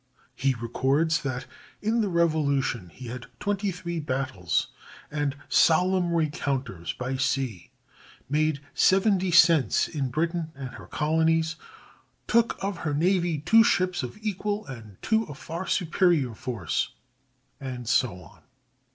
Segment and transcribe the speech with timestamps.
[0.33, 1.45] He records that
[1.79, 4.69] "in the Revolution he had twenty three battles
[5.11, 7.69] and solemn rencounters by sea;
[8.27, 11.55] made seven descents in Britain and her colonies;
[12.25, 16.95] took of her navy two ships of equal and two of far superior force,"
[17.59, 18.41] and so on.